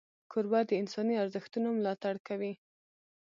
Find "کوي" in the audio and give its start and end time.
2.27-2.53